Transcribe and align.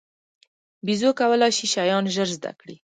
بیزو 0.85 1.09
کولای 1.19 1.51
شي 1.57 1.65
شیان 1.73 2.05
ژر 2.15 2.29
زده 2.37 2.51
کړي. 2.59 2.75